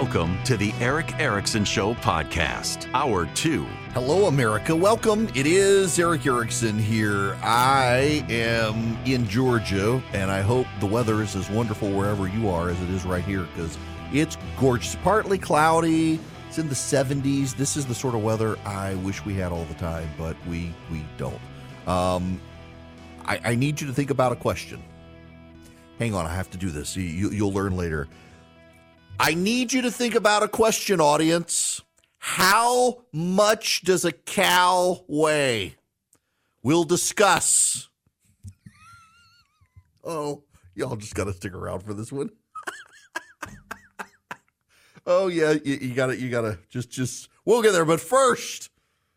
[0.00, 3.64] Welcome to the Erick Erickson Show podcast, Hour 2.
[3.92, 4.74] Hello, America.
[4.74, 5.28] Welcome.
[5.34, 7.36] It is Erick Erickson here.
[7.42, 12.70] I am in Georgia, and I hope the weather is as wonderful wherever you are
[12.70, 13.76] as it is right here because
[14.10, 14.96] it's gorgeous.
[14.96, 16.18] Partly cloudy.
[16.48, 17.54] It's in the 70s.
[17.54, 20.74] This is the sort of weather I wish we had all the time, but we
[20.90, 21.38] we don't.
[21.86, 22.40] Um,
[23.26, 24.82] I, I need you to think about a question.
[25.98, 26.96] Hang on, I have to do this.
[26.96, 28.08] You, you'll learn later.
[29.22, 31.82] I need you to think about a question, audience.
[32.16, 35.74] How much does a cow weigh?
[36.62, 37.90] We'll discuss.
[40.04, 42.30] oh, y'all just got to stick around for this one.
[45.06, 47.84] oh yeah, you, got to you got to just just we'll get there.
[47.84, 48.70] But first,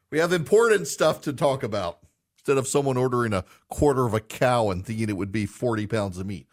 [0.09, 1.99] we have important stuff to talk about.
[2.40, 5.88] Instead of someone ordering a quarter of a cow and thinking it would be forty
[5.88, 6.46] pounds of meat.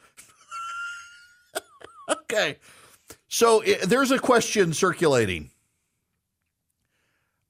[2.09, 2.59] okay.
[3.33, 5.51] So there's a question circulating.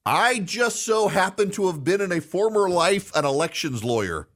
[0.05, 4.27] I just so happen to have been in a former life an elections lawyer.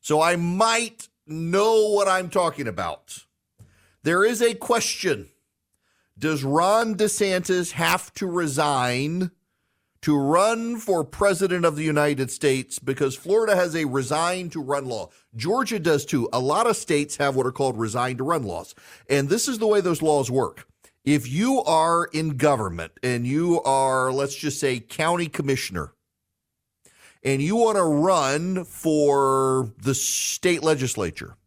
[0.00, 3.24] So I might know what I'm talking about.
[4.02, 5.28] There is a question
[6.18, 9.30] Does Ron DeSantis have to resign
[10.04, 14.84] to run for president of the United States because Florida has a resign to run
[14.84, 15.08] law.
[15.34, 16.28] Georgia does too.
[16.30, 18.74] A lot of states have what are called resign to run laws.
[19.08, 20.68] And this is the way those laws work.
[21.06, 25.94] If you are in government and you are, let's just say, county commissioner,
[27.22, 31.38] and you want to run for the state legislature,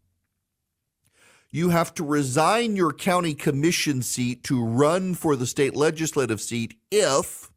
[1.52, 6.74] you have to resign your county commission seat to run for the state legislative seat
[6.90, 7.52] if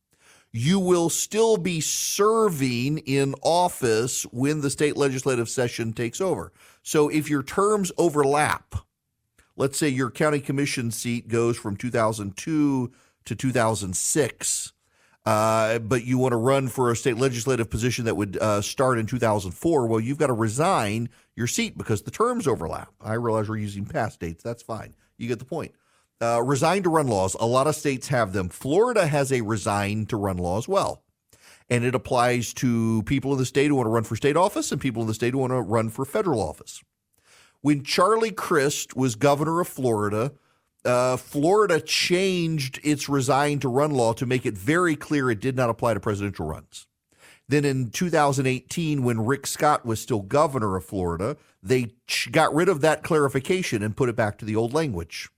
[0.53, 6.53] you will still be serving in office when the state legislative session takes over.
[6.83, 8.75] So if your terms overlap,
[9.57, 12.93] let's say your county commission seat goes from 2002
[13.27, 14.73] to 2006,
[15.27, 18.99] uh, but you want to run for a state legislative position that would uh, start
[18.99, 22.91] in 2004, well, you've got to resign your seat because the terms overlap.
[23.01, 24.43] I realize we're using past dates.
[24.43, 24.97] That's fine.
[25.17, 25.75] You get the point
[26.21, 27.37] uh, resign to run laws.
[27.41, 28.49] A lot of states have them.
[28.49, 31.03] Florida has a resign to run law as well.
[31.69, 34.73] And it applies to people in the state who want to run for state office
[34.73, 36.83] and people in the state who want to run for federal office.
[37.63, 40.33] When Charlie Crist was governor of Florida,
[40.85, 45.57] uh, Florida changed its resign to run law to make it very clear it did
[45.57, 46.87] not apply to presidential runs.
[47.49, 51.93] Then in 2018, when Rick Scott was still governor of Florida, they
[52.31, 55.29] got rid of that clarification and put it back to the old language.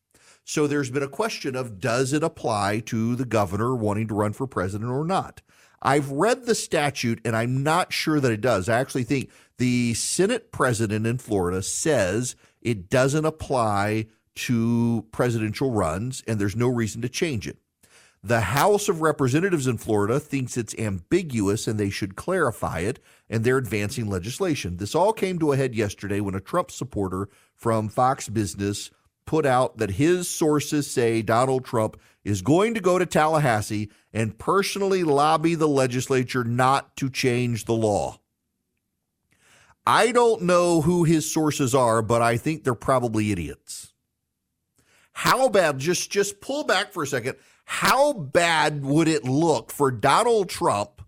[0.45, 4.33] So there's been a question of does it apply to the governor wanting to run
[4.33, 5.41] for president or not?
[5.81, 8.69] I've read the statute and I'm not sure that it does.
[8.69, 16.23] I actually think the Senate president in Florida says it doesn't apply to presidential runs
[16.27, 17.59] and there's no reason to change it.
[18.25, 23.43] The House of Representatives in Florida thinks it's ambiguous and they should clarify it, and
[23.43, 24.77] they're advancing legislation.
[24.77, 28.93] This all came to a head yesterday when a Trump supporter from Fox Business
[29.25, 34.39] put out that his sources say Donald Trump is going to go to Tallahassee and
[34.39, 38.19] personally lobby the legislature not to change the law.
[39.87, 43.93] I don't know who his sources are, but I think they're probably idiots.
[45.13, 47.37] How bad just just pull back for a second.
[47.65, 51.03] How bad would it look for Donald Trump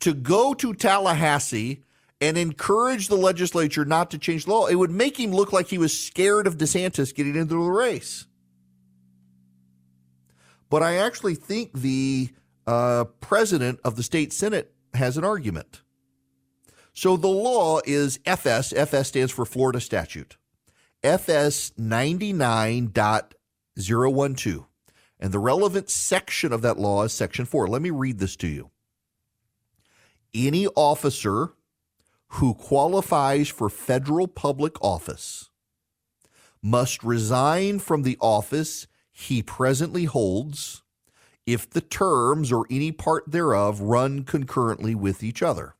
[0.00, 1.82] to go to Tallahassee
[2.20, 4.66] and encourage the legislature not to change the law.
[4.66, 8.26] It would make him look like he was scared of DeSantis getting into the race.
[10.70, 12.30] But I actually think the
[12.66, 15.82] uh, president of the state senate has an argument.
[16.92, 18.72] So the law is FS.
[18.72, 20.38] FS stands for Florida statute.
[21.02, 24.66] FS 99.012.
[25.18, 27.68] And the relevant section of that law is section 4.
[27.68, 28.70] Let me read this to you.
[30.34, 31.52] Any officer
[32.36, 35.48] who qualifies for federal public office
[36.62, 40.82] must resign from the office he presently holds
[41.46, 45.76] if the terms or any part thereof run concurrently with each other.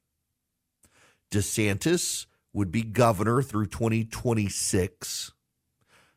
[1.30, 5.32] DeSantis would be governor through 2026.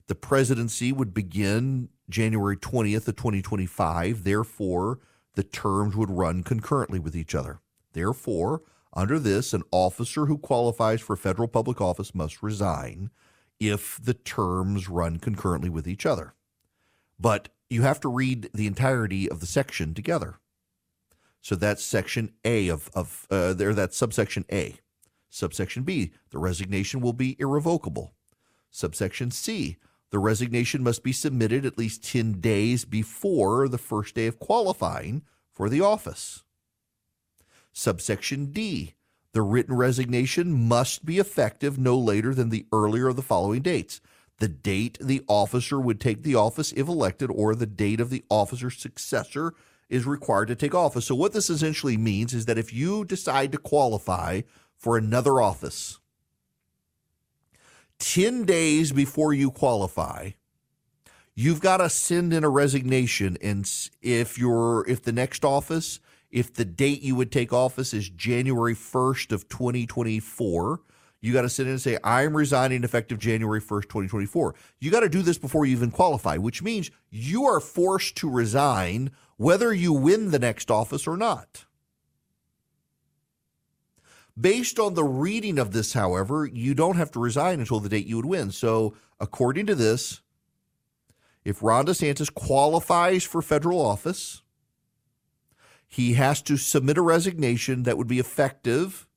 [0.07, 4.23] The presidency would begin January 20th of 2025.
[4.23, 4.99] Therefore,
[5.35, 7.59] the terms would run concurrently with each other.
[7.91, 8.61] Therefore,
[8.93, 13.11] under this, an officer who qualifies for federal public office must resign
[13.59, 16.33] if the terms run concurrently with each other.
[17.19, 20.39] But you have to read the entirety of the section together.
[21.41, 24.75] So that's section A of, of uh, there, that's subsection A.
[25.29, 28.13] Subsection B, the resignation will be irrevocable.
[28.71, 29.77] Subsection C,
[30.11, 35.23] The resignation must be submitted at least 10 days before the first day of qualifying
[35.51, 36.43] for the office.
[37.73, 38.95] Subsection D.
[39.33, 44.01] The written resignation must be effective no later than the earlier of the following dates
[44.39, 48.23] the date the officer would take the office if elected, or the date of the
[48.29, 49.53] officer's successor
[49.89, 51.05] is required to take office.
[51.05, 54.41] So, what this essentially means is that if you decide to qualify
[54.77, 55.99] for another office,
[57.99, 60.31] 10 days before you qualify,
[61.35, 63.37] you've got to send in a resignation.
[63.41, 63.69] And
[64.01, 65.99] if you're, if the next office,
[66.31, 70.81] if the date you would take office is January 1st of 2024,
[71.21, 74.55] you got to sit in and say, I'm resigning effective January 1st, 2024.
[74.79, 78.29] You got to do this before you even qualify, which means you are forced to
[78.29, 81.65] resign whether you win the next office or not.
[84.39, 88.05] Based on the reading of this, however, you don't have to resign until the date
[88.05, 88.51] you would win.
[88.51, 90.21] So, according to this,
[91.43, 94.41] if Ron DeSantis qualifies for federal office,
[95.89, 99.07] he has to submit a resignation that would be effective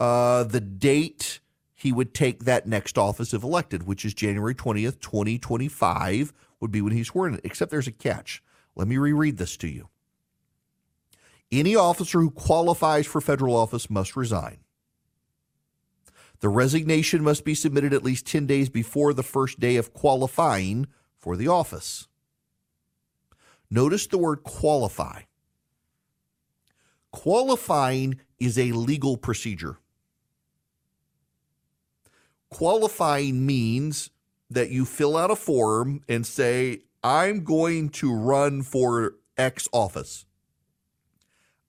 [0.00, 1.40] uh, the date
[1.74, 6.82] he would take that next office if elected, which is January 20th, 2025, would be
[6.82, 7.40] when he's sworn in.
[7.44, 8.42] Except there's a catch.
[8.74, 9.88] Let me reread this to you.
[11.52, 14.58] Any officer who qualifies for federal office must resign.
[16.40, 20.86] The resignation must be submitted at least 10 days before the first day of qualifying
[21.18, 22.08] for the office.
[23.70, 25.22] Notice the word qualify.
[27.12, 29.78] Qualifying is a legal procedure.
[32.50, 34.10] Qualifying means
[34.50, 40.26] that you fill out a form and say, I'm going to run for X office.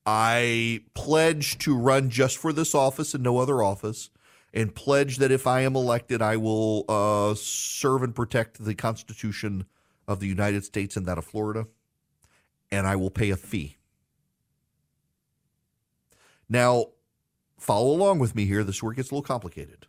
[0.06, 4.10] I pledge to run just for this office and no other office,
[4.54, 9.66] and pledge that if I am elected, I will uh, serve and protect the Constitution
[10.08, 11.68] of the United States and that of Florida,
[12.72, 13.78] and I will pay a fee.
[16.52, 16.88] Now,
[17.58, 18.66] follow along with me here.
[18.66, 19.88] This is where it gets a little complicated.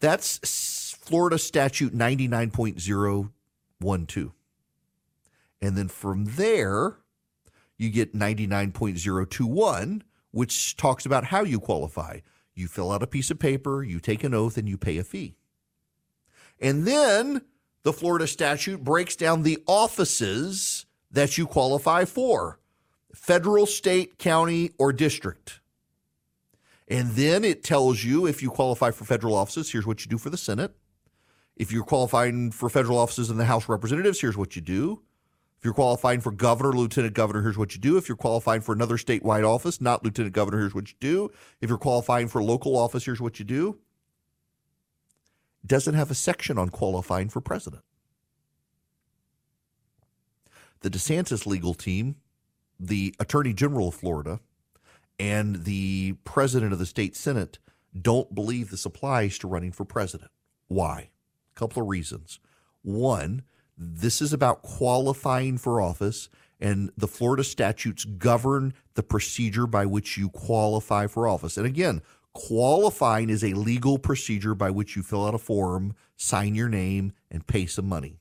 [0.00, 4.32] That's Florida Statute 99.012.
[5.62, 6.98] And then from there,
[7.78, 12.18] you get 99.021, which talks about how you qualify.
[12.54, 15.04] You fill out a piece of paper, you take an oath, and you pay a
[15.04, 15.36] fee.
[16.60, 17.40] And then
[17.82, 22.58] the Florida statute breaks down the offices that you qualify for
[23.14, 25.60] federal, state, county, or district.
[26.88, 30.18] And then it tells you if you qualify for federal offices, here's what you do
[30.18, 30.74] for the Senate.
[31.56, 35.02] If you're qualifying for federal offices in the House of Representatives, here's what you do.
[35.58, 37.96] If you're qualifying for governor, lieutenant governor, here's what you do.
[37.96, 41.32] If you're qualifying for another statewide office, not lieutenant governor, here's what you do.
[41.60, 43.78] If you're qualifying for local office, here's what you do.
[45.66, 47.82] Doesn't have a section on qualifying for president.
[50.80, 52.14] The DeSantis legal team,
[52.78, 54.40] the Attorney General of Florida,
[55.18, 57.58] and the president of the state senate
[58.00, 60.30] don't believe this applies to running for president.
[60.68, 61.10] Why?
[61.54, 62.38] A couple of reasons.
[62.82, 63.42] One,
[63.76, 66.28] this is about qualifying for office,
[66.60, 71.56] and the Florida statutes govern the procedure by which you qualify for office.
[71.56, 72.02] And again,
[72.32, 77.12] qualifying is a legal procedure by which you fill out a form, sign your name,
[77.30, 78.20] and pay some money.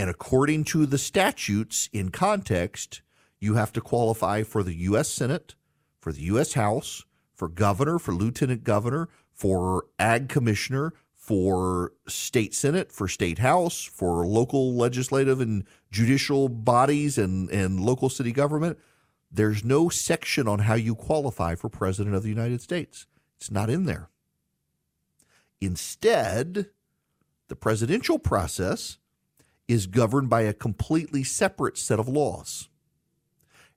[0.00, 3.02] And according to the statutes in context,
[3.38, 5.10] you have to qualify for the U.S.
[5.10, 5.56] Senate,
[5.98, 6.54] for the U.S.
[6.54, 7.04] House,
[7.34, 14.26] for governor, for lieutenant governor, for ag commissioner, for state senate, for state house, for
[14.26, 18.78] local legislative and judicial bodies and, and local city government.
[19.30, 23.06] There's no section on how you qualify for president of the United States.
[23.36, 24.08] It's not in there.
[25.60, 26.70] Instead,
[27.48, 28.96] the presidential process
[29.70, 32.68] is governed by a completely separate set of laws.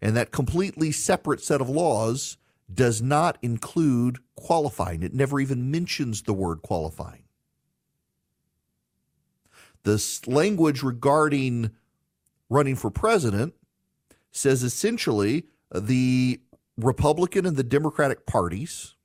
[0.02, 2.38] And that completely separate set of laws
[2.74, 5.04] does not include qualifying.
[5.04, 7.24] It never even mentions the word qualifying.
[9.84, 11.72] The language regarding
[12.50, 13.54] running for president
[14.32, 16.42] says essentially the
[16.76, 18.96] Republican and the Democratic parties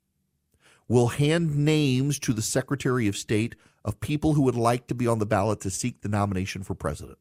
[0.87, 3.55] will hand names to the Secretary of State
[3.85, 6.75] of people who would like to be on the ballot to seek the nomination for
[6.75, 7.17] president.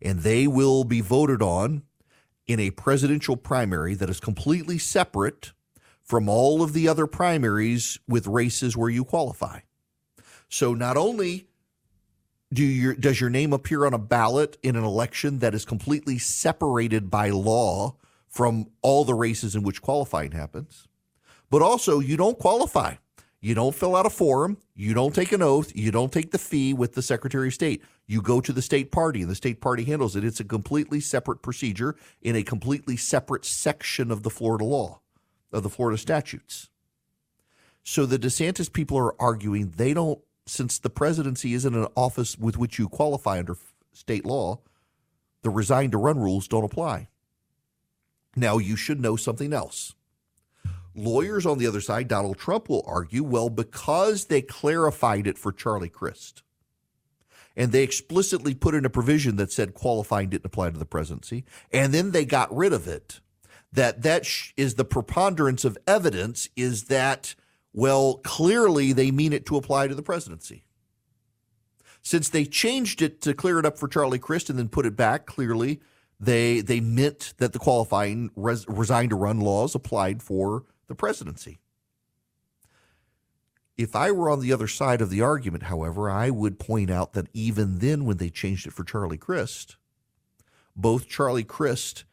[0.00, 1.82] And they will be voted on
[2.46, 5.52] in a presidential primary that is completely separate
[6.02, 9.60] from all of the other primaries with races where you qualify.
[10.48, 11.48] So not only
[12.52, 16.18] do your does your name appear on a ballot in an election that is completely
[16.18, 20.88] separated by law from all the races in which qualifying happens,
[21.50, 22.94] but also you don't qualify.
[23.40, 24.58] You don't fill out a form.
[24.74, 25.70] You don't take an oath.
[25.74, 27.82] You don't take the fee with the Secretary of State.
[28.06, 30.24] You go to the state party, and the state party handles it.
[30.24, 35.00] It's a completely separate procedure in a completely separate section of the Florida law,
[35.52, 36.68] of the Florida statutes.
[37.84, 42.58] So the DeSantis people are arguing they don't, since the presidency isn't an office with
[42.58, 43.56] which you qualify under
[43.92, 44.60] state law,
[45.42, 47.08] the resign to run rules don't apply.
[48.34, 49.94] Now, you should know something else
[50.98, 55.52] Lawyers on the other side, Donald Trump will argue, well, because they clarified it for
[55.52, 56.42] Charlie Crist.
[57.56, 61.44] And they explicitly put in a provision that said qualifying didn't apply to the presidency,
[61.72, 63.20] and then they got rid of it,
[63.72, 67.34] that that sh- is the preponderance of evidence is that,
[67.72, 70.64] well, clearly they mean it to apply to the presidency.
[72.02, 74.96] Since they changed it to clear it up for Charlie Crist and then put it
[74.96, 75.80] back, clearly
[76.18, 81.58] they they meant that the qualifying res- resign to run laws applied for the presidency.
[83.76, 87.12] If I were on the other side of the argument, however, I would point out
[87.12, 89.76] that even then, when they changed it for Charlie Crist,
[90.74, 92.04] both Charlie Crist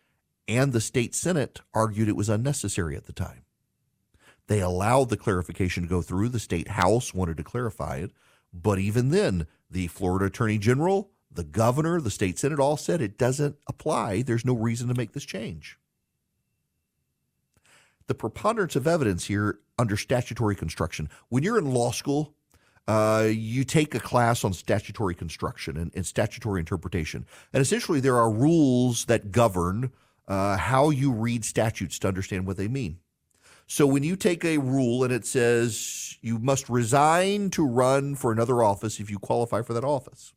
[0.48, 3.46] and the state Senate argued it was unnecessary at the time.
[4.48, 6.30] They allowed the clarification to go through.
[6.30, 8.12] The state House wanted to clarify it.
[8.54, 13.18] But even then, the Florida Attorney General, the governor, the state Senate all said it
[13.18, 14.22] doesn't apply.
[14.22, 15.80] There's no reason to make this change
[18.08, 21.10] the preponderance of evidence here under statutory construction.
[21.30, 22.34] When you're in law school,
[22.88, 27.26] uh, you take a class on statutory construction and, and, statutory interpretation.
[27.52, 29.92] And essentially, there are rules that govern
[30.28, 33.00] uh, how you read statutes to understand what they mean.
[33.68, 38.32] So when you take a rule and it says you must resign to run for
[38.32, 40.34] another office if you qualify for that office.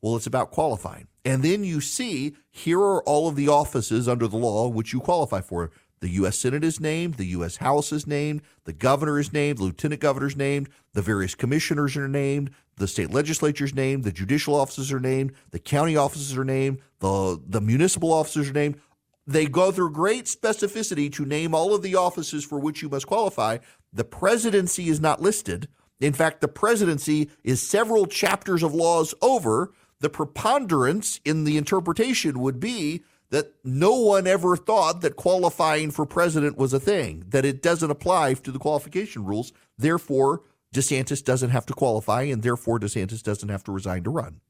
[0.00, 1.08] Well, it's about qualifying.
[1.24, 5.00] And then you see here are all of the offices under the law which you
[5.00, 5.70] qualify for.
[6.02, 6.36] The U.S.
[6.36, 7.58] Senate is named, the U.S.
[7.58, 11.96] House is named, the governor is named, the lieutenant governor is named, the various commissioners
[11.96, 16.36] are named, the state legislature is named, the judicial offices are named, the county offices
[16.36, 18.80] are named, the, the municipal officers are named.
[19.28, 23.06] They go through great specificity to name all of the offices for which you must
[23.06, 23.58] qualify.
[23.92, 25.68] The presidency is not listed.
[26.00, 29.72] In fact, the presidency is several chapters of laws over.
[30.00, 36.04] The preponderance in the interpretation would be that no one ever thought that qualifying for
[36.04, 39.54] president was a thing, that it doesn't apply to the qualification rules.
[39.78, 40.42] Therefore,
[40.74, 44.40] DeSantis doesn't have to qualify, and therefore DeSantis doesn't have to resign to run.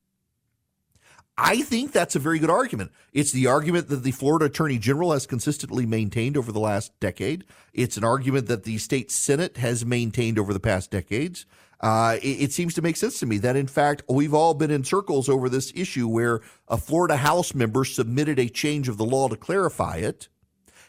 [1.39, 2.91] I think that's a very good argument.
[3.13, 7.45] It's the argument that the Florida Attorney General has consistently maintained over the last decade.
[7.73, 11.47] It's an argument that the state Senate has maintained over the past decades
[11.83, 14.71] uh, it, it, seems to make sense to me that, in fact, we've all been
[14.71, 19.05] in circles over this issue where a Florida House member submitted a change of the
[19.05, 20.29] law to clarify it.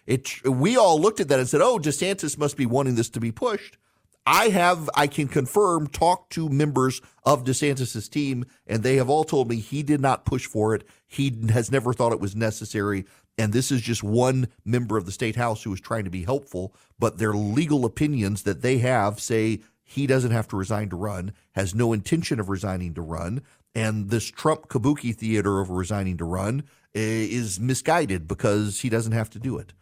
[0.05, 3.19] It we all looked at that and said, "Oh, DeSantis must be wanting this to
[3.19, 3.77] be pushed."
[4.25, 9.25] I have, I can confirm, talked to members of DeSantis's team, and they have all
[9.25, 10.85] told me he did not push for it.
[11.07, 13.05] He has never thought it was necessary.
[13.37, 16.23] And this is just one member of the state house who is trying to be
[16.23, 20.95] helpful, but their legal opinions that they have say he doesn't have to resign to
[20.95, 23.41] run, has no intention of resigning to run.
[23.75, 26.63] And this Trump kabuki theater of resigning to run
[26.95, 29.73] eh, is misguided because he doesn't have to do it.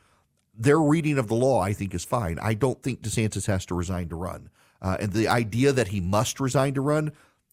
[0.58, 2.39] Their reading of the law, I think, is fine.
[2.41, 4.50] I don't think DeSantis has to resign to run.
[4.81, 7.12] Uh, and the idea that he must resign to run,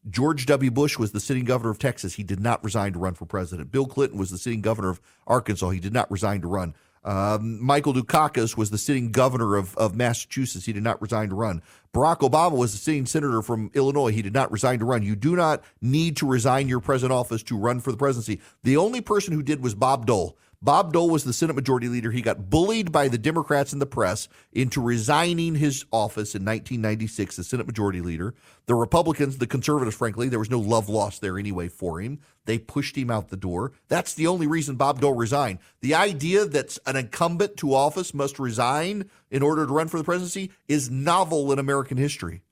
[0.09, 0.71] George W.
[0.71, 2.15] Bush was the sitting governor of Texas.
[2.15, 3.71] He did not resign to run for president.
[3.71, 5.71] Bill Clinton was the sitting governor of Arkansas.
[5.71, 6.75] He did not resign to run.
[7.09, 10.67] Um, Michael Dukakis was the sitting governor of, of Massachusetts.
[10.67, 11.63] He did not resign to run.
[11.95, 14.13] Barack Obama was the sitting senator from Illinois.
[14.13, 15.03] He did not resign to run.
[15.03, 18.43] You do not need to resign your present office to run for the presidency.
[18.63, 20.37] The only person who did was Bob Dole.
[20.61, 22.11] Bob Dole was the Senate Majority Leader.
[22.11, 27.39] He got bullied by the Democrats and the press into resigning his office in 1996
[27.39, 28.35] as Senate Majority Leader.
[28.67, 32.19] The Republicans, the conservatives, frankly, there was no love lost there anyway for him.
[32.45, 33.73] They pushed him out the door.
[33.87, 35.61] That's the only reason Bob Dole resigned.
[35.81, 40.05] The idea that an incumbent to office must resign in order to run for the
[40.05, 42.43] presidency is novel in American history.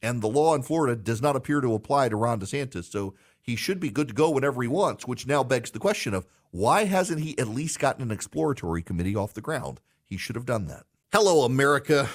[0.00, 2.84] And the law in Florida does not appear to apply to Ron DeSantis.
[2.84, 6.14] So he should be good to go whenever he wants, which now begs the question
[6.14, 9.78] of why hasn't he at least gotten an exploratory committee off the ground?
[10.06, 10.84] He should have done that.
[11.12, 12.08] Hello, America.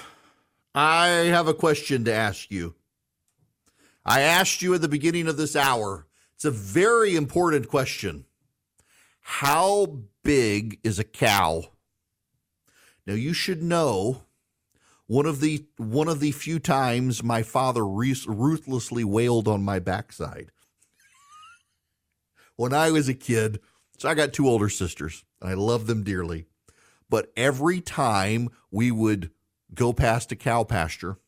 [0.74, 2.74] I have a question to ask you.
[4.04, 6.08] I asked you at the beginning of this hour.
[6.34, 8.26] It's a very important question.
[9.20, 11.66] How big is a cow?
[13.06, 14.24] Now you should know
[15.06, 20.52] one of the one of the few times my father ruthlessly wailed on my backside.
[22.56, 23.60] when I was a kid,
[24.02, 26.48] so I got two older sisters, and I love them dearly.
[27.08, 29.30] But every time we would
[29.76, 31.20] go past a cow pasture,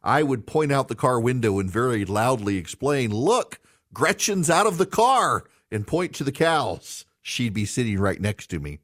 [0.00, 3.58] I would point out the car window and very loudly explain, Look,
[3.92, 7.04] Gretchen's out of the car, and point to the cows.
[7.20, 8.78] She'd be sitting right next to me.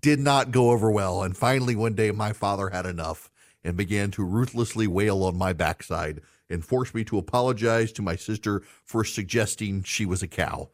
[0.00, 1.24] Did not go over well.
[1.24, 3.28] And finally, one day, my father had enough
[3.64, 8.14] and began to ruthlessly wail on my backside and forced me to apologize to my
[8.14, 10.70] sister for suggesting she was a cow.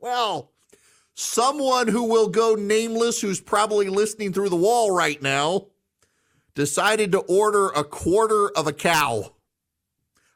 [0.00, 0.52] Well,
[1.14, 5.66] someone who will go nameless, who's probably listening through the wall right now,
[6.54, 9.32] decided to order a quarter of a cow.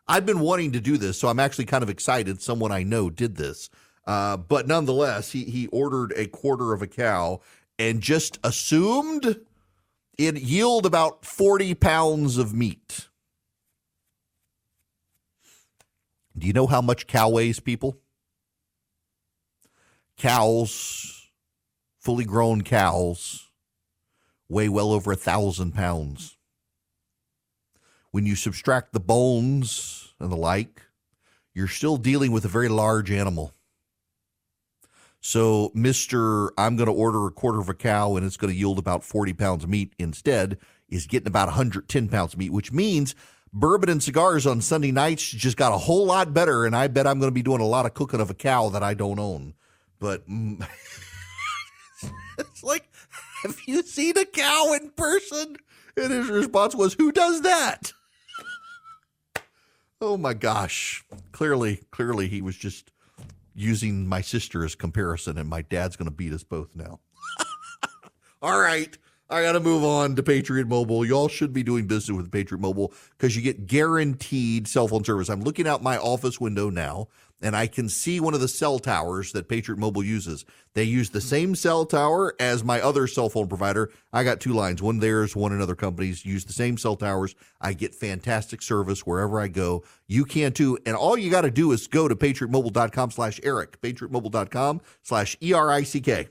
[0.06, 3.11] I've been wanting to do this, so I'm actually kind of excited someone I know
[3.11, 3.70] did this.
[4.06, 7.40] Uh, but nonetheless, he, he ordered a quarter of a cow
[7.78, 9.40] and just assumed
[10.18, 13.09] it yield about 40 pounds of meat.
[16.37, 17.99] Do you know how much cow weighs, people?
[20.21, 21.31] Cows,
[21.99, 23.49] fully grown cows,
[24.50, 26.37] weigh well over a thousand pounds.
[28.11, 30.83] When you subtract the bones and the like,
[31.55, 33.55] you're still dealing with a very large animal.
[35.23, 36.50] So, Mr.
[36.59, 39.03] I'm going to order a quarter of a cow and it's going to yield about
[39.03, 40.59] 40 pounds of meat instead
[40.91, 43.15] is getting about 110 pounds of meat, which means
[43.55, 46.67] bourbon and cigars on Sunday nights just got a whole lot better.
[46.67, 48.69] And I bet I'm going to be doing a lot of cooking of a cow
[48.69, 49.55] that I don't own.
[50.00, 50.25] But
[52.38, 52.88] it's like,
[53.42, 55.57] have you seen a cow in person?
[55.97, 57.92] And his response was, Who does that?
[60.00, 61.04] oh my gosh.
[61.33, 62.90] Clearly, clearly he was just
[63.54, 67.00] using my sister as comparison, and my dad's going to beat us both now.
[68.42, 68.97] All right.
[69.28, 71.04] I got to move on to Patriot Mobile.
[71.04, 75.28] Y'all should be doing business with Patriot Mobile because you get guaranteed cell phone service.
[75.28, 77.07] I'm looking out my office window now
[77.42, 80.44] and I can see one of the cell towers that Patriot Mobile uses.
[80.75, 81.28] They use the mm-hmm.
[81.28, 83.90] same cell tower as my other cell phone provider.
[84.12, 86.25] I got two lines, one theirs, one another company's.
[86.25, 87.35] Use the same cell towers.
[87.61, 89.83] I get fantastic service wherever I go.
[90.07, 90.79] You can too.
[90.87, 96.29] And all you got to do is go to patriotmobile.com slash Erick, patriotmobile.com slash E-R-I-C-K.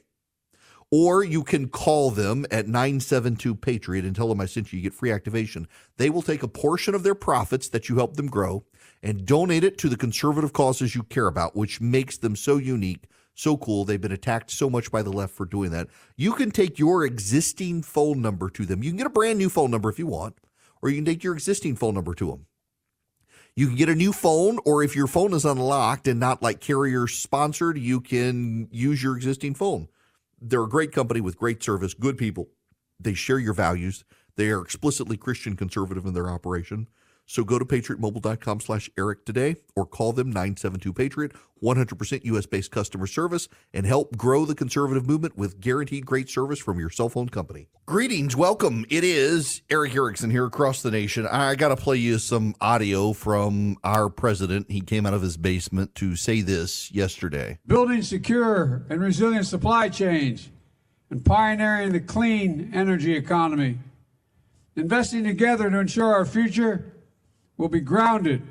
[0.92, 4.78] Or you can call them at 972 Patriot and tell them I sent you.
[4.78, 5.68] You get free activation.
[5.98, 8.66] They will take a portion of their profits that you help them grow
[9.04, 13.06] and donate it to the conservative causes you care about, which makes them so unique,
[13.36, 13.86] so cool.
[13.86, 15.88] They've been attacked so much by the left for doing that.
[16.18, 18.82] You can take your existing phone number to them.
[18.82, 20.38] You can get a brand new phone number if you want,
[20.82, 22.48] or you can take your existing phone number to them.
[23.56, 26.62] You can get a new phone, or if your phone is unlocked and not like
[26.62, 29.88] carrier sponsored, you can use your existing phone.
[30.42, 32.50] They're a great company with great service, good people.
[33.00, 34.04] They share your values.
[34.36, 36.88] They are explicitly Christian conservative in their operation.
[37.30, 43.48] So go to patriotmobile.com slash Erick today or call them 972-PATRIOT, 100% U.S.-based customer service,
[43.72, 47.68] and help grow the conservative movement with guaranteed great service from your cell phone company.
[47.86, 48.36] Greetings.
[48.36, 48.84] Welcome.
[48.90, 51.28] It is Erick Erickson here across the nation.
[51.28, 54.72] I got to play you some audio from our president.
[54.72, 57.60] He came out of his basement to say this yesterday.
[57.68, 60.50] Building secure and resilient supply chains
[61.12, 63.78] and pioneering the clean energy economy.
[64.76, 66.96] Investing together to ensure our future
[67.60, 68.42] will be grounded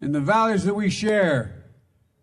[0.00, 1.62] in the values that we share,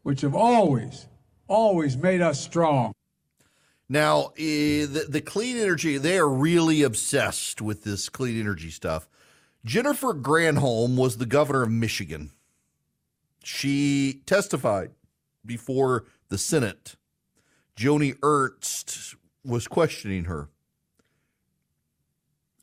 [0.01, 1.05] which have always,
[1.47, 2.91] always made us strong.
[3.87, 9.07] Now, eh, the, the clean energy, they are really obsessed with this clean energy stuff.
[9.63, 12.31] Jennifer Granholm was the governor of Michigan.
[13.43, 14.89] She testified
[15.45, 16.95] before the Senate.
[17.77, 19.15] Joni Ernst
[19.45, 20.49] was questioning her.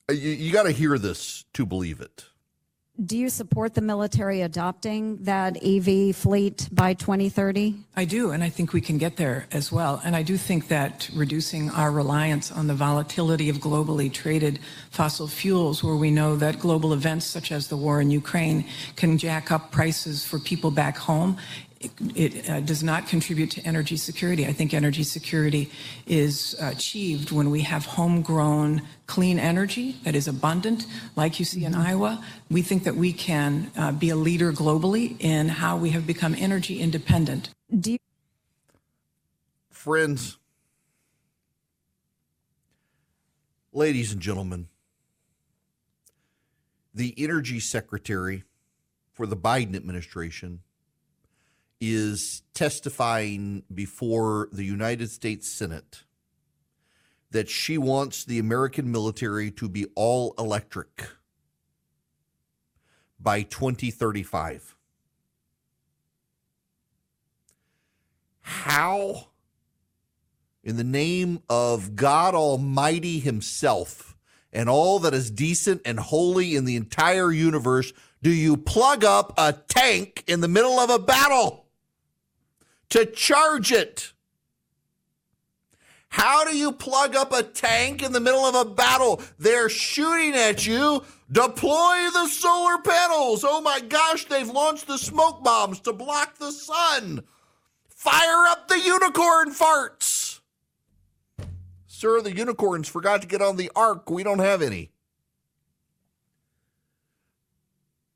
[0.09, 2.25] You, you got to hear this to believe it.
[3.07, 7.75] Do you support the military adopting that EV fleet by 2030?
[7.97, 10.03] I do, and I think we can get there as well.
[10.05, 14.59] And I do think that reducing our reliance on the volatility of globally traded
[14.91, 19.17] fossil fuels, where we know that global events such as the war in Ukraine can
[19.17, 21.39] jack up prices for people back home,
[21.81, 24.47] it, it uh, does not contribute to energy security.
[24.47, 25.71] I think energy security
[26.07, 31.73] is achieved when we have homegrown clean energy that is abundant, like you see in
[31.73, 31.81] mm-hmm.
[31.81, 32.25] Iowa.
[32.51, 36.35] We think that we can uh, be a leader globally in how we have become
[36.39, 37.49] energy independent.
[37.71, 37.99] You-
[39.71, 40.37] Friends,
[43.73, 44.69] ladies and gentlemen,
[46.93, 48.45] the energy secretary
[49.15, 50.61] for the Biden administration
[51.81, 56.05] is testifying before the United States Senate
[57.31, 61.07] that she wants the American military to be all electric
[63.19, 64.77] by 2035.
[68.41, 69.29] How,
[70.65, 74.17] in the name of God Almighty Himself
[74.53, 79.33] and all that is decent and holy in the entire universe do you plug up
[79.39, 81.60] a tank in the middle of a battle
[82.91, 84.13] to charge it?
[86.11, 89.23] How do you plug up a tank in the middle of a battle?
[89.39, 91.05] They're shooting at you.
[91.31, 93.45] Deploy the solar panels.
[93.47, 97.23] Oh my gosh, they've launched the smoke bombs to block the sun.
[97.89, 100.41] Fire up the unicorn farts.
[101.87, 104.11] Sir, the unicorns forgot to get on the ark.
[104.11, 104.91] We don't have any.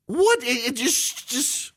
[0.07, 0.39] What?
[0.41, 1.71] It, just, just.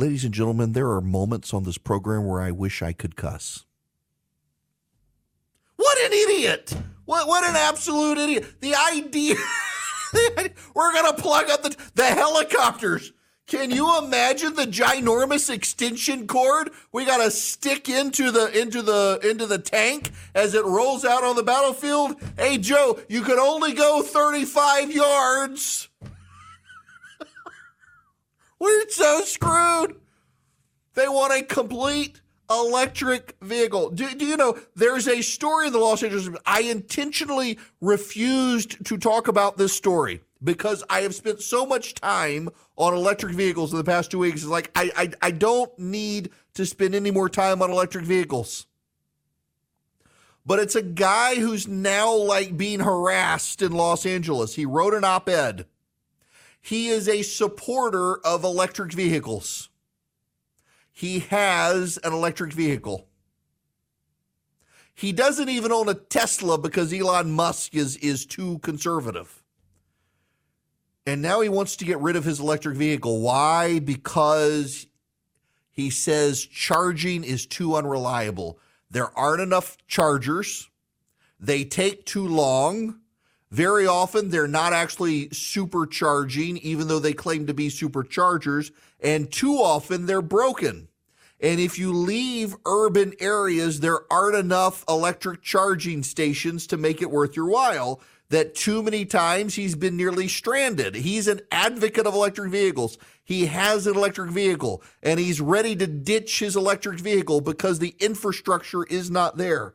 [0.00, 3.66] Ladies and gentlemen, there are moments on this program where I wish I could cuss.
[5.76, 6.74] What an idiot!
[7.04, 8.62] What, what an absolute idiot!
[8.62, 9.34] The idea
[10.74, 13.12] we're gonna plug up the the helicopters.
[13.46, 19.20] Can you imagine the ginormous extension cord we got to stick into the into the
[19.22, 22.16] into the tank as it rolls out on the battlefield?
[22.38, 25.90] Hey Joe, you can only go 35 yards.
[28.60, 29.96] We're so screwed.
[30.94, 32.20] They want a complete
[32.50, 33.90] electric vehicle.
[33.90, 36.28] Do, do, you know there's a story in the Los Angeles?
[36.44, 42.48] I intentionally refused to talk about this story because I have spent so much time
[42.76, 44.42] on electric vehicles in the past two weeks.
[44.42, 48.66] It's like I, I I don't need to spend any more time on electric vehicles.
[50.44, 54.56] But it's a guy who's now like being harassed in Los Angeles.
[54.56, 55.66] He wrote an op-ed.
[56.60, 59.68] He is a supporter of electric vehicles.
[60.92, 63.06] He has an electric vehicle.
[64.94, 69.42] He doesn't even own a Tesla because Elon Musk is is too conservative.
[71.06, 73.20] And now he wants to get rid of his electric vehicle.
[73.22, 73.78] Why?
[73.78, 74.86] Because
[75.70, 78.58] he says charging is too unreliable.
[78.90, 80.68] There aren't enough chargers.
[81.38, 83.00] They take too long.
[83.50, 88.70] Very often, they're not actually supercharging, even though they claim to be superchargers.
[89.00, 90.88] And too often, they're broken.
[91.40, 97.10] And if you leave urban areas, there aren't enough electric charging stations to make it
[97.10, 100.94] worth your while that too many times he's been nearly stranded.
[100.94, 102.96] He's an advocate of electric vehicles.
[103.24, 107.94] He has an electric vehicle and he's ready to ditch his electric vehicle because the
[107.98, 109.74] infrastructure is not there.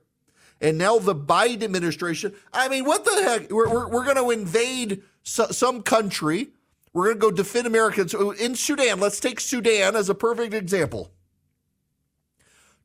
[0.65, 3.51] And now the Biden administration, I mean, what the heck?
[3.51, 6.47] We're, we're, we're going to invade so, some country.
[6.91, 8.99] We're going to go defend Americans oh, in Sudan.
[8.99, 11.11] Let's take Sudan as a perfect example.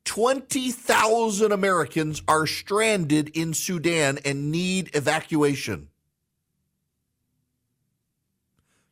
[0.05, 5.89] 20,000 Americans are stranded in Sudan and need evacuation.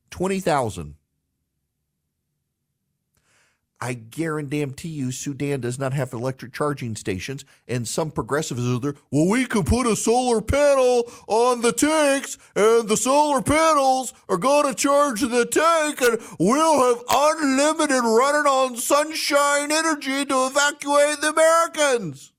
[0.09, 0.95] 20,000.
[3.81, 8.95] I guarantee you, Sudan does not have electric charging stations, and some progressives are there.
[9.09, 14.37] Well, we could put a solar panel on the tanks, and the solar panels are
[14.37, 21.21] going to charge the tank, and we'll have unlimited running on sunshine energy to evacuate
[21.21, 22.33] the Americans.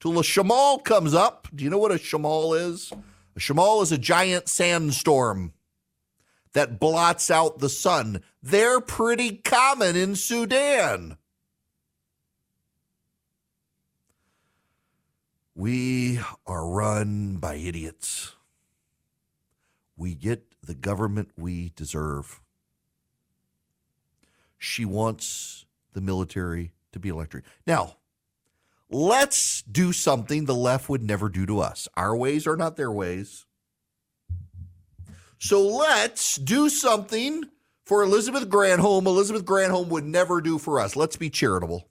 [0.00, 1.46] Till a shamal comes up.
[1.54, 2.92] Do you know what a shamal is?
[3.36, 5.52] A shamal is a giant sandstorm
[6.52, 8.22] that blots out the sun.
[8.42, 11.18] They're pretty common in Sudan.
[15.54, 18.36] We are run by idiots.
[19.96, 22.40] We get the government we deserve.
[24.56, 27.44] She wants the military to be electric.
[27.66, 27.96] Now,
[28.88, 31.88] let's do something the left would never do to us.
[31.96, 33.46] Our ways are not their ways.
[35.38, 37.44] So let's do something
[37.84, 39.06] for Elizabeth Granholm.
[39.06, 40.96] Elizabeth Granholm would never do for us.
[40.96, 41.88] Let's be charitable.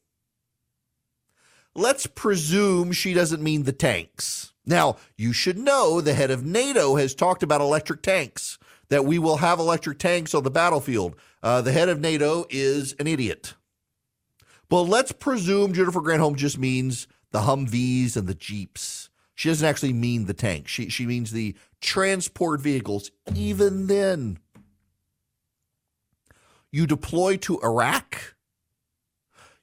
[1.74, 4.54] Let's presume she doesn't mean the tanks.
[4.66, 8.58] Now, you should know the head of NATO has talked about electric tanks,
[8.90, 11.16] that we will have electric tanks on the battlefield.
[11.42, 13.54] Uh, the head of NATO is an idiot.
[14.70, 19.10] But let's presume Jennifer Granholm just means the Humvees and the Jeeps.
[19.38, 20.68] She doesn't actually mean the tank.
[20.68, 23.12] She she means the transport vehicles.
[23.36, 24.40] Even then,
[26.72, 28.36] you deploy to Iraq.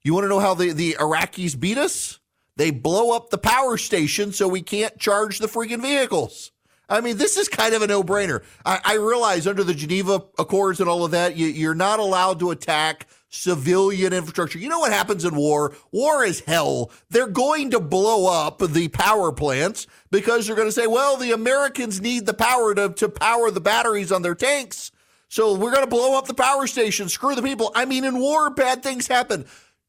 [0.04, 2.20] You want to know how the, the Iraqis beat us?
[2.54, 6.52] They blow up the power station so we can't charge the freaking vehicles.
[6.88, 8.44] I mean, this is kind of a no brainer.
[8.64, 12.38] I, I, realize under the Geneva Accords and all of that, you, you're not allowed
[12.40, 14.58] to attack civilian infrastructure.
[14.58, 15.74] You know what happens in war?
[15.90, 16.90] War is hell.
[17.10, 21.32] They're going to blow up the power plants because they're going to say, well, the
[21.32, 24.92] Americans need the power to, to power the batteries on their tanks.
[25.28, 27.72] So we're going to blow up the power station, screw the people.
[27.74, 29.46] I mean, in war, bad things happen.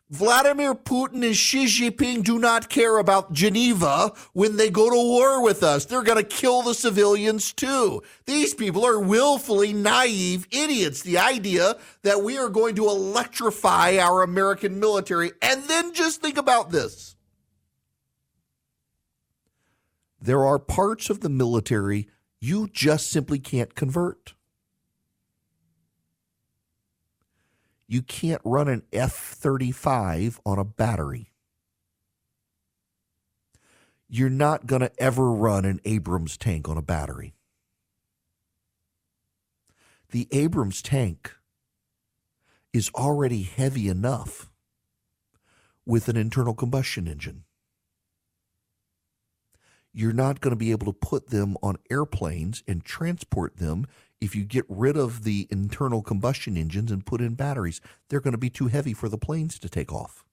[0.09, 5.41] Vladimir Putin and Xi Jinping do not care about Geneva when they go to war
[5.41, 5.85] with us.
[5.85, 8.03] They're going to kill the civilians too.
[8.25, 11.01] These people are willfully naive idiots.
[11.01, 15.31] The idea that we are going to electrify our American military.
[15.41, 17.15] And then just think about this
[20.25, 24.33] there are parts of the military you just simply can't convert.
[27.87, 31.31] You can't run an F 35 on a battery.
[34.07, 37.33] You're not going to ever run an Abrams tank on a battery.
[40.11, 41.33] The Abrams tank
[42.71, 44.49] is already heavy enough
[45.85, 47.43] with an internal combustion engine.
[49.93, 53.87] You're not going to be able to put them on airplanes and transport them
[54.25, 58.31] if you get rid of the internal combustion engines and put in batteries, they're going
[58.31, 60.25] to be too heavy for the planes to take off.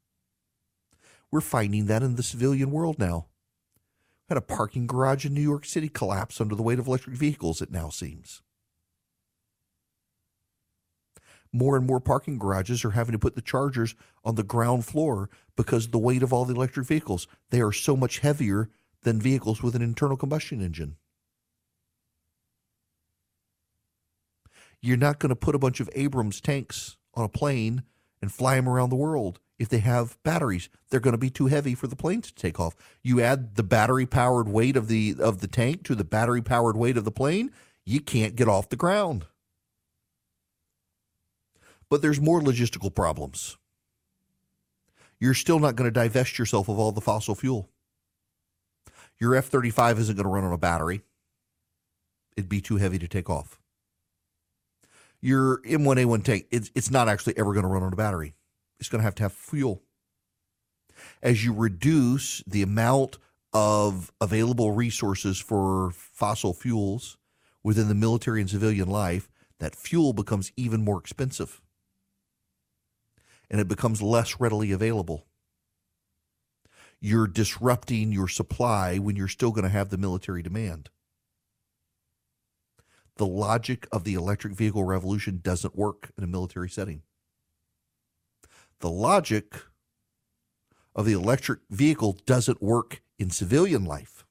[1.31, 3.27] We're finding that in the civilian world now.
[4.31, 7.61] Had a parking garage in New York City collapse under the weight of electric vehicles,
[7.61, 8.41] it now seems.
[11.53, 15.29] More and more parking garages are having to put the chargers on the ground floor
[15.55, 17.27] because the weight of all the electric vehicles.
[17.51, 18.71] They are so much heavier
[19.03, 20.97] than vehicles with an internal combustion engine.
[24.83, 27.85] You're not going to put a bunch of Abrams tanks on a plane
[28.21, 30.69] and fly them around the world if they have batteries.
[30.91, 32.75] They're going to be too heavy for the plane to take off.
[33.01, 36.77] You add the battery powered weight of the of the tank to the battery powered
[36.77, 37.53] weight of the plane,
[37.85, 39.27] you can't get off the ground.
[41.89, 43.59] But there's more logistical problems.
[45.21, 47.69] You're still not going to divest yourself of all the fossil fuel.
[49.21, 51.03] Your F 35 isn't going to run on a battery,
[52.37, 53.62] it'd be too heavy to take off
[55.23, 58.35] your M1A1 tank, it's, it's not actually ever going to run on a battery.
[58.79, 59.83] It's going to have to have fuel.
[61.23, 63.19] As you reduce the amount
[63.53, 67.17] of available resources for fossil fuels
[67.63, 69.31] within the military and civilian life,
[69.61, 71.63] that fuel becomes even more expensive
[73.49, 75.27] and it becomes less readily available.
[77.01, 80.89] You're disrupting your supply when you're still going to have the military demand
[83.17, 87.03] the logic of the electric vehicle revolution doesn't work in a military setting.
[88.81, 89.55] The logic
[90.95, 94.25] of the electric vehicle doesn't work in civilian life.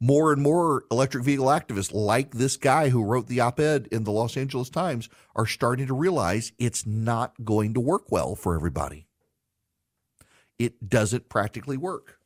[0.00, 4.02] More and more electric vehicle activists, like this guy who wrote the op ed in
[4.02, 8.56] the Los Angeles Times, are starting to realize it's not going to work well for
[8.56, 9.06] everybody.
[10.58, 12.18] It doesn't practically work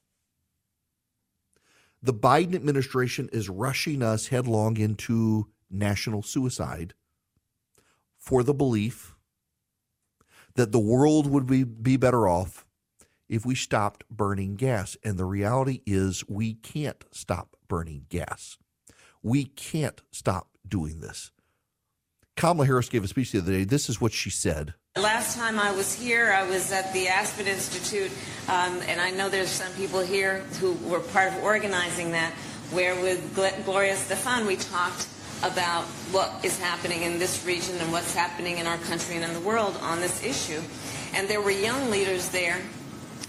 [2.06, 6.94] the Biden administration is rushing us headlong into national suicide
[8.16, 9.14] for the belief
[10.54, 12.64] that the world would be, be better off
[13.28, 14.96] if we stopped burning gas.
[15.04, 18.56] And the reality is, we can't stop burning gas.
[19.22, 21.32] We can't stop doing this.
[22.36, 23.64] Kamala Harris gave a speech the other day.
[23.64, 24.74] This is what she said.
[24.96, 28.10] Last time I was here, I was at the Aspen Institute,
[28.48, 32.32] um, and I know there's some people here who were part of organizing that,
[32.70, 35.06] where with Gloria Estefan we talked
[35.42, 39.34] about what is happening in this region and what's happening in our country and in
[39.34, 40.62] the world on this issue.
[41.12, 42.58] And there were young leaders there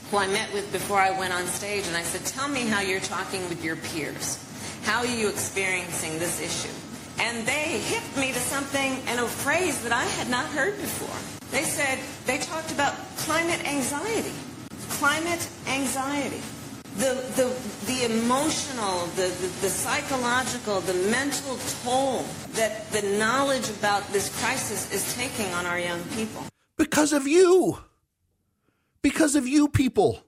[0.10, 2.80] who I met with before I went on stage, and I said, tell me how
[2.80, 4.42] you're talking with your peers.
[4.84, 6.74] How are you experiencing this issue?
[7.20, 11.37] And they hit me to something and a phrase that I had not heard before.
[11.52, 14.34] They said, they talked about climate anxiety.
[14.90, 16.42] Climate anxiety.
[16.98, 17.54] The, the,
[17.86, 24.92] the emotional, the, the, the psychological, the mental toll that the knowledge about this crisis
[24.92, 26.44] is taking on our young people.
[26.76, 27.78] Because of you.
[29.02, 30.27] Because of you people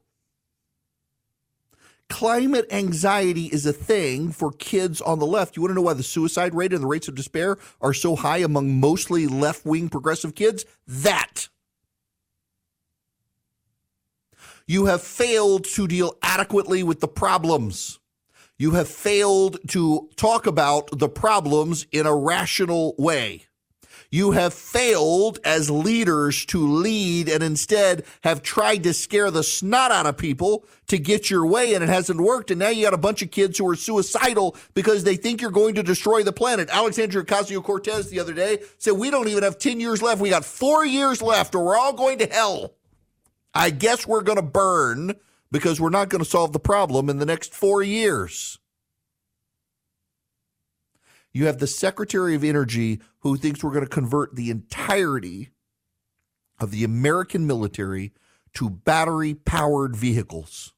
[2.10, 5.56] climate anxiety is a thing for kids on the left.
[5.56, 8.16] You want to know why the suicide rate and the rates of despair are so
[8.16, 10.66] high among mostly left wing progressive kids?
[10.88, 11.50] That.
[14.68, 18.00] You have failed to deal adequately with the problems.
[18.58, 23.49] You have failed to talk about the problems in a rational way.
[24.12, 29.92] You have failed as leaders to lead and instead have tried to scare the snot
[29.92, 32.50] out of people to get your way and it hasn't worked.
[32.50, 35.52] And now you got a bunch of kids who are suicidal because they think you're
[35.52, 36.70] going to destroy the planet.
[36.72, 40.22] Alexandria Ocasio Cortez the other day said, We don't even have 10 years left.
[40.22, 42.74] We got four years left or we're all going to hell.
[43.54, 45.14] I guess we're going to burn
[45.52, 48.58] because we're not going to solve the problem in the next four years.
[51.32, 55.50] You have the Secretary of Energy who thinks we're going to convert the entirety
[56.60, 58.14] of the American military
[58.56, 60.74] to battery powered vehicles.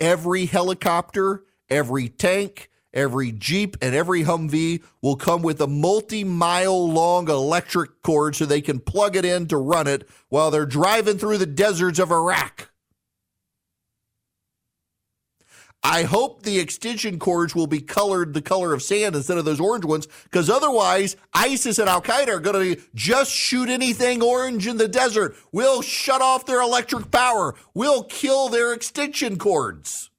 [0.00, 6.90] Every helicopter, every tank, every Jeep, and every Humvee will come with a multi mile
[6.90, 11.18] long electric cord so they can plug it in to run it while they're driving
[11.18, 12.70] through the deserts of Iraq.
[15.86, 19.60] I hope the extension cords will be colored the color of sand instead of those
[19.60, 24.66] orange ones, because otherwise, ISIS and Al Qaeda are going to just shoot anything orange
[24.66, 25.36] in the desert.
[25.52, 27.54] We'll shut off their electric power.
[27.74, 30.10] We'll kill their extension cords.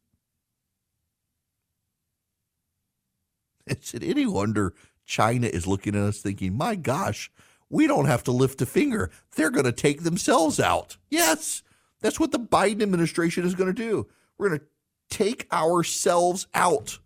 [3.67, 7.31] Is it any wonder China is looking at us thinking, my gosh,
[7.71, 9.09] we don't have to lift a finger.
[9.35, 10.97] They're going to take themselves out.
[11.09, 11.63] Yes,
[12.01, 14.07] that's what the Biden administration is going to do.
[14.37, 14.65] We're going to
[15.09, 16.99] take ourselves out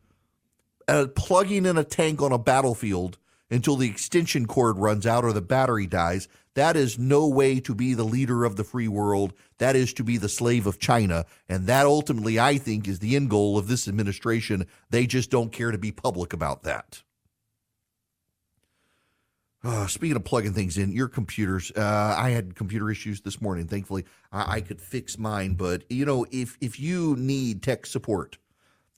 [0.90, 3.18] uh, plugging in a tank on a battlefield
[3.52, 6.28] until the extension cord runs out or the battery dies.
[6.56, 9.34] That is no way to be the leader of the free world.
[9.60, 11.26] That is to be the slave of China.
[11.48, 14.66] And that ultimately, I think, is the end goal of this administration.
[14.90, 17.04] They just don't care to be public about that.
[19.62, 21.72] Uh, speaking of plugging things in, your computers.
[21.76, 23.68] Uh, I had computer issues this morning.
[23.68, 25.56] Thankfully, I, I could fix mine.
[25.56, 28.38] But you know, if if you need tech support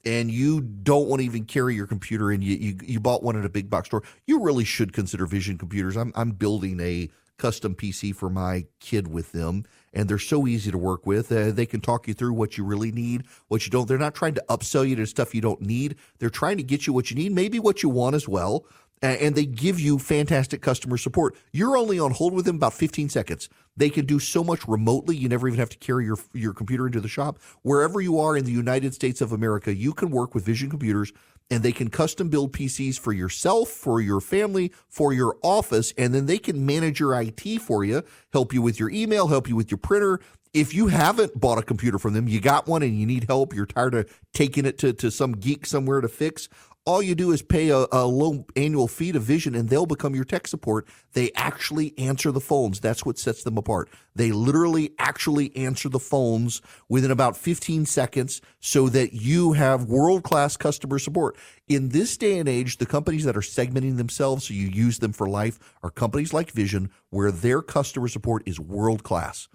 [0.06, 3.36] and you don't want to even carry your computer and you, you you bought one
[3.38, 5.98] at a big box store, you really should consider Vision Computers.
[5.98, 10.70] I'm I'm building a custom PC for my kid with them, and they're so easy
[10.70, 11.32] to work with.
[11.32, 13.88] Uh, they can talk you through what you really need, what you don't.
[13.88, 15.96] They're not trying to upsell you to stuff you don't need.
[16.20, 18.64] They're trying to get you what you need, maybe what you want as well
[19.02, 21.36] and they give you fantastic customer support.
[21.52, 23.50] You're only on hold with them about 15 seconds.
[23.76, 25.16] They can do so much remotely.
[25.16, 27.40] You never even have to carry your your computer into the shop.
[27.64, 31.14] Wherever you are in the United States of America, you can work with Vision Computers
[31.52, 36.16] and they can custom build PCs for yourself, for your family, for your office, and
[36.16, 39.56] then they can manage your IT for you, help you with your email, help you
[39.56, 40.22] with your printer.
[40.54, 43.54] If you haven't bought a computer from them, you got one and you need help,
[43.54, 46.48] you're tired of taking it to, to some geek somewhere to fix,
[46.86, 50.16] all you do is pay a, a, low annual fee to Vision and they'll become
[50.16, 50.88] your tech support.
[51.14, 52.80] They actually answer the phones.
[52.80, 53.90] That's what sets them apart.
[54.16, 60.24] They literally actually answer the phones within about 15 seconds so that you have world
[60.24, 61.38] class customer support.
[61.68, 65.14] In this day and age, the companies that are segmenting themselves so you use them
[65.14, 69.48] for life are companies like Vision where their customer support is world class.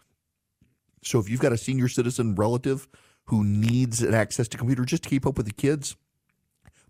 [1.03, 2.87] So if you've got a senior citizen relative
[3.27, 5.97] who needs access to computer just to keep up with the kids,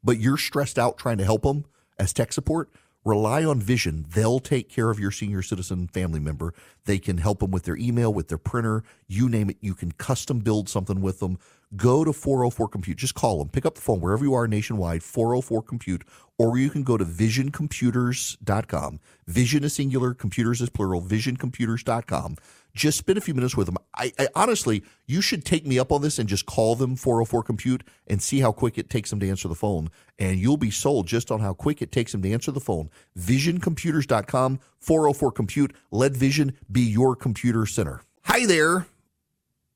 [0.06, 1.64] but you're stressed out trying to help them
[1.98, 2.70] as tech support,
[3.04, 4.06] rely on Vision.
[4.08, 6.54] They'll take care of your senior citizen family member.
[6.84, 9.56] They can help them with their email, with their printer, you name it.
[9.60, 11.38] You can custom build something with them.
[11.74, 12.98] Go to 404 Compute.
[12.98, 13.48] Just call them.
[13.48, 16.04] Pick up the phone wherever you are nationwide, 404 Compute,
[16.38, 19.00] or you can go to visioncomputers.com.
[19.26, 22.36] Vision is singular, computers is plural, visioncomputers.com
[22.76, 23.78] just spend a few minutes with them.
[23.96, 27.42] I, I, honestly, you should take me up on this and just call them 404
[27.42, 29.90] Compute and see how quick it takes them to answer the phone.
[30.18, 32.90] And you'll be sold just on how quick it takes them to answer the phone.
[33.18, 35.74] VisionComputers.com, 404 Compute.
[35.90, 38.02] Let Vision be your computer center.
[38.24, 38.86] Hi there.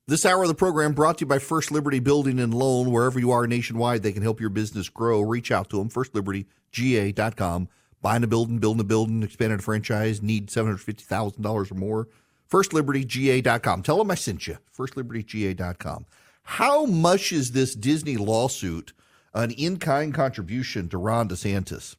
[0.07, 2.91] This hour of the program brought to you by First Liberty Building and Loan.
[2.91, 5.21] Wherever you are nationwide, they can help your business grow.
[5.21, 7.69] Reach out to them, firstlibertyga.com.
[8.01, 12.07] Buying a building, building a building, expanding a franchise, need $750,000 or more
[12.51, 13.83] FirstLibertyGA.com.
[13.83, 14.57] Tell them I sent you.
[14.77, 16.05] FirstLibertyGA.com.
[16.43, 18.93] How much is this Disney lawsuit
[19.33, 21.95] an in kind contribution to Ron DeSantis?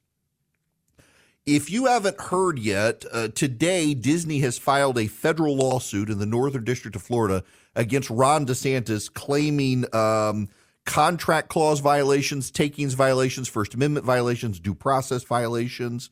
[1.47, 6.27] If you haven't heard yet, uh, today Disney has filed a federal lawsuit in the
[6.27, 7.43] Northern District of Florida
[7.75, 10.49] against Ron DeSantis, claiming um,
[10.85, 16.11] contract clause violations, takings violations, First Amendment violations, due process violations.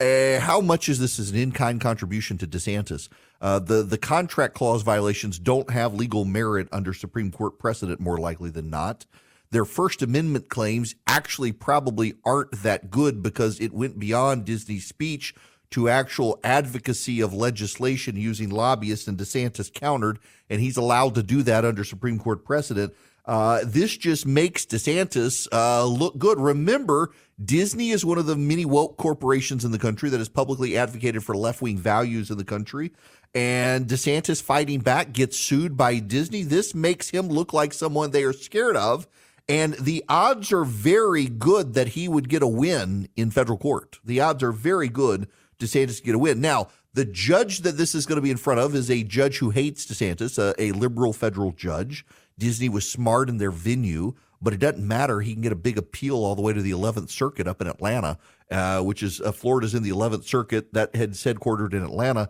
[0.00, 3.08] Uh, how much is this as an in-kind contribution to DeSantis?
[3.40, 8.18] Uh, the the contract clause violations don't have legal merit under Supreme Court precedent, more
[8.18, 9.06] likely than not.
[9.50, 15.34] Their First Amendment claims actually probably aren't that good because it went beyond Disney's speech
[15.70, 20.18] to actual advocacy of legislation using lobbyists, and DeSantis countered,
[20.48, 22.92] and he's allowed to do that under Supreme Court precedent.
[23.24, 26.40] Uh, this just makes DeSantis uh, look good.
[26.40, 30.76] Remember, Disney is one of the many woke corporations in the country that has publicly
[30.76, 32.92] advocated for left wing values in the country.
[33.32, 36.42] And DeSantis fighting back gets sued by Disney.
[36.42, 39.06] This makes him look like someone they are scared of.
[39.48, 43.98] And the odds are very good that he would get a win in federal court.
[44.04, 45.28] The odds are very good
[45.60, 46.40] DeSantis to get a win.
[46.40, 49.38] Now, the judge that this is going to be in front of is a judge
[49.38, 52.04] who hates DeSantis, a, a liberal federal judge.
[52.38, 55.20] Disney was smart in their venue but it doesn't matter.
[55.20, 57.66] He can get a big appeal all the way to the 11th Circuit up in
[57.66, 58.18] Atlanta,
[58.50, 62.28] uh, which is uh, Florida's in the 11th Circuit that had headquartered in Atlanta.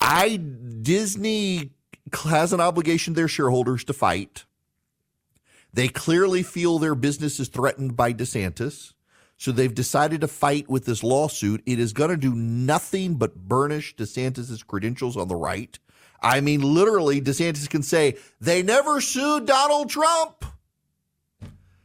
[0.00, 1.72] I Disney
[2.24, 4.44] has an obligation to their shareholders to fight.
[5.72, 8.92] They clearly feel their business is threatened by DeSantis.
[9.40, 11.62] So they've decided to fight with this lawsuit.
[11.64, 15.78] It is going to do nothing but burnish DeSantis' credentials on the right.
[16.20, 20.44] I mean, literally, DeSantis can say, they never sued Donald Trump.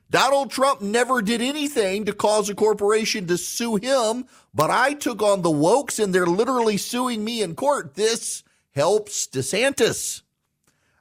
[0.10, 5.22] Donald Trump never did anything to cause a corporation to sue him, but I took
[5.22, 7.96] on the wokes and they're literally suing me in court.
[7.96, 10.24] This helps DeSantis.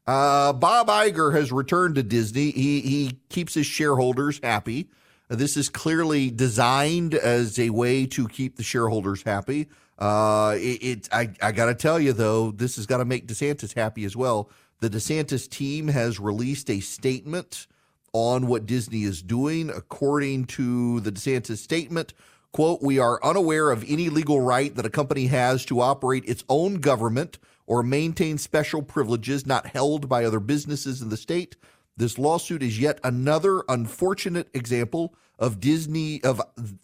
[0.06, 2.52] Uh, Bob Iger has returned to Disney.
[2.52, 4.88] He, he keeps his shareholders happy.
[5.34, 9.68] This is clearly designed as a way to keep the shareholders happy.
[9.98, 13.26] Uh, it, it I, I got to tell you though, this has got to make
[13.26, 14.50] DeSantis happy as well.
[14.80, 17.66] The DeSantis team has released a statement
[18.12, 19.70] on what Disney is doing.
[19.70, 22.14] According to the DeSantis statement,
[22.52, 26.44] quote, we are unaware of any legal right that a company has to operate its
[26.48, 31.56] own government or maintain special privileges not held by other businesses in the state.
[31.96, 36.40] This lawsuit is yet another unfortunate example of Disney of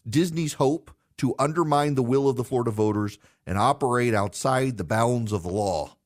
[0.09, 5.33] Disney's hope to undermine the will of the Florida voters and operate outside the bounds
[5.33, 5.97] of the law.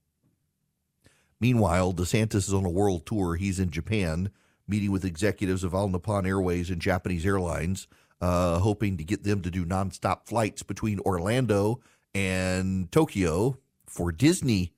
[1.40, 3.36] Meanwhile, DeSantis is on a world tour.
[3.36, 4.30] He's in Japan
[4.66, 7.86] meeting with executives of All Nippon Airways and Japanese Airlines,
[8.20, 11.80] uh, hoping to get them to do nonstop flights between Orlando
[12.14, 14.72] and Tokyo for Disney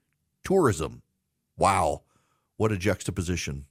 [0.45, 1.03] tourism.
[1.57, 2.03] Wow,
[2.57, 3.67] what a juxtaposition.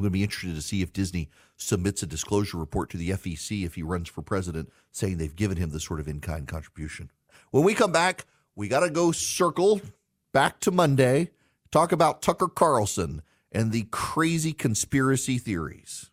[0.00, 1.28] I'm going to be interested to see if Disney
[1.58, 5.58] submits a disclosure report to the FEC if he runs for president, saying they've given
[5.58, 7.10] him this sort of in kind contribution.
[7.50, 8.24] When we come back,
[8.56, 9.82] we got to go circle
[10.32, 11.32] back to Monday,
[11.70, 13.20] talk about Tucker Carlson
[13.52, 16.10] and the crazy conspiracy theories.